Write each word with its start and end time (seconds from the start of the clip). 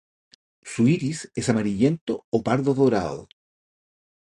Su 0.63 0.87
iris 0.87 1.31
es 1.35 1.49
amarillento 1.49 2.25
o 2.31 2.41
pardo 2.41 2.73
dorado. 2.73 3.27